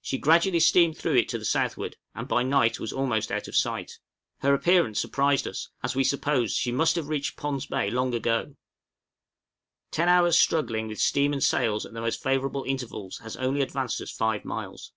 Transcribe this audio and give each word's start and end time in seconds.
She 0.00 0.18
gradually 0.18 0.58
steamed 0.58 0.98
through 0.98 1.14
it 1.18 1.28
to 1.28 1.38
the 1.38 1.44
southward, 1.44 1.96
and 2.12 2.26
by 2.26 2.42
night 2.42 2.80
was 2.80 2.92
almost 2.92 3.30
out 3.30 3.46
of 3.46 3.54
sight. 3.54 4.00
Her 4.38 4.52
appearance 4.52 4.98
surprised 4.98 5.46
us, 5.46 5.68
as 5.84 5.94
we 5.94 6.02
supposed 6.02 6.56
she 6.56 6.72
must 6.72 6.96
have 6.96 7.06
reached 7.06 7.36
Pond's 7.36 7.64
Bay 7.66 7.88
long 7.88 8.12
ago. 8.12 8.56
Ten 9.92 10.08
hours' 10.08 10.36
struggling 10.36 10.88
with 10.88 10.98
steam 10.98 11.32
and 11.32 11.44
sails 11.44 11.86
at 11.86 11.92
the 11.92 12.00
most 12.00 12.20
favorable 12.20 12.64
intervals 12.64 13.18
has 13.18 13.36
only 13.36 13.60
advanced 13.60 14.00
us 14.00 14.10
five 14.10 14.44
miles. 14.44 14.90